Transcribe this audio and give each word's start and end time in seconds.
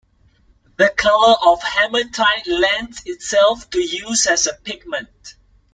The 0.77 0.89
color 0.97 1.35
of 1.45 1.61
hematite 1.61 2.47
lends 2.47 3.03
itself 3.05 3.69
to 3.69 3.79
use 3.79 4.25
as 4.25 4.47
a 4.47 4.53
pigment. 4.55 5.35